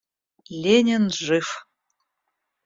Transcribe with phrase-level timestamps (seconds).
[0.63, 1.47] Ленин— жив.